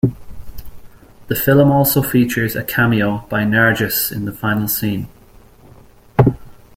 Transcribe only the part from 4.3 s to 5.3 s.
final scene.